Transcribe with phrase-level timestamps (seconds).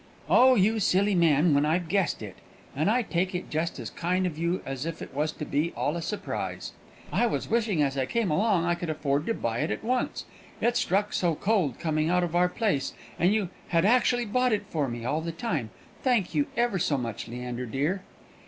[0.31, 2.37] "Oh, you silly man, when I've guessed it!
[2.75, 5.73] And I take it just as kind of you as if it was to be
[5.77, 6.71] all a surprise.
[7.13, 10.25] I was wishing as I came along I could afford to buy it at once,
[10.59, 14.65] it struck so cold coming out of our place; and you had actually bought it
[14.71, 15.69] for me all the time!
[16.01, 18.01] Thank you ever so much, Leander dear!"